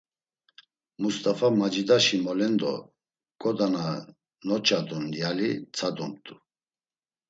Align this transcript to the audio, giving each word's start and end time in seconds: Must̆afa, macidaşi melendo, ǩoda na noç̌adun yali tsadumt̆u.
Must̆afa, 1.01 1.47
macidaşi 1.59 2.17
melendo, 2.25 2.73
ǩoda 3.41 3.67
na 3.73 3.85
noç̌adun 4.47 5.05
yali 5.19 5.49
tsadumt̆u. 5.73 6.35